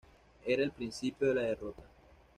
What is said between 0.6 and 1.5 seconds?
el principio de la